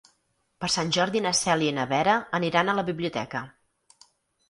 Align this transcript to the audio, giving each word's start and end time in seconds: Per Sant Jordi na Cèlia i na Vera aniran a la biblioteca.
Per 0.63 0.69
Sant 0.75 0.93
Jordi 0.97 1.21
na 1.27 1.35
Cèlia 1.41 1.75
i 1.75 1.77
na 1.81 1.87
Vera 1.93 2.19
aniran 2.41 2.75
a 2.75 2.79
la 2.83 2.89
biblioteca. 2.91 3.47